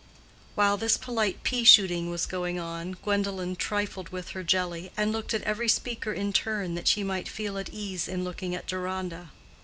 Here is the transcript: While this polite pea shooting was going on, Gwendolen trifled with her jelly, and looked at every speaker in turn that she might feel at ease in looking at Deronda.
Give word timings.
While 0.55 0.77
this 0.77 0.97
polite 0.97 1.43
pea 1.43 1.63
shooting 1.63 2.09
was 2.09 2.25
going 2.25 2.59
on, 2.59 2.93
Gwendolen 3.03 3.55
trifled 3.55 4.09
with 4.09 4.29
her 4.29 4.41
jelly, 4.41 4.91
and 4.97 5.11
looked 5.11 5.31
at 5.31 5.43
every 5.43 5.69
speaker 5.69 6.11
in 6.11 6.33
turn 6.33 6.73
that 6.73 6.87
she 6.87 7.03
might 7.03 7.29
feel 7.29 7.55
at 7.59 7.69
ease 7.69 8.07
in 8.07 8.23
looking 8.23 8.55
at 8.55 8.65
Deronda. 8.65 9.29